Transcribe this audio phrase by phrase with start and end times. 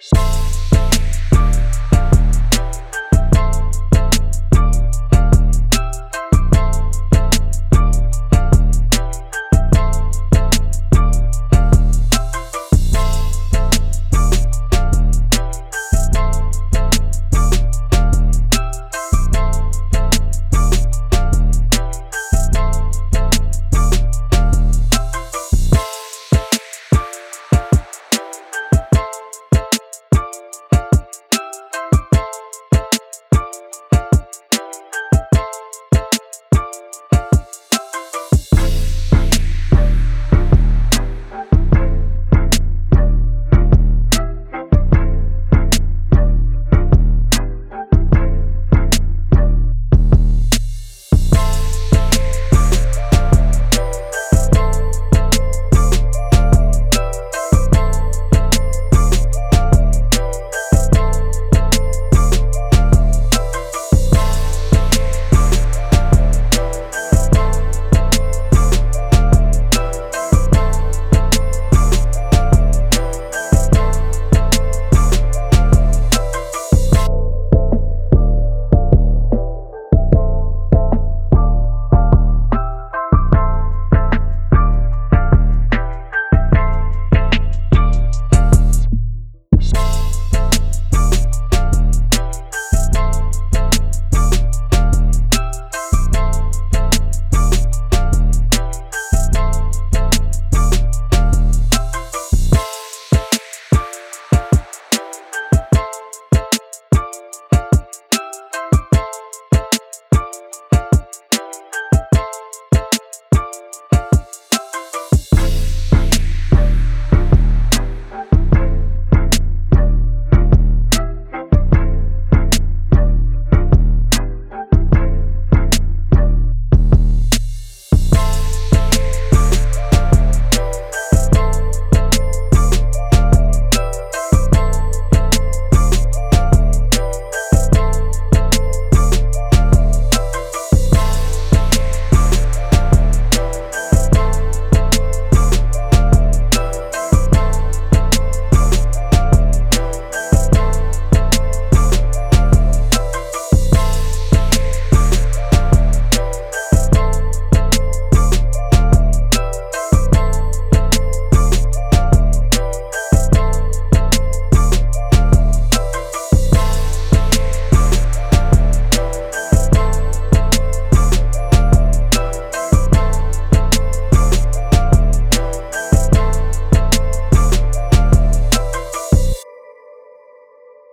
[0.00, 0.27] So-